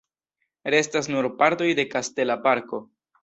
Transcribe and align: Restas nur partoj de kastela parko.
Restas 0.75 1.09
nur 1.15 1.27
partoj 1.43 1.69
de 1.81 1.87
kastela 1.91 2.39
parko. 2.47 2.81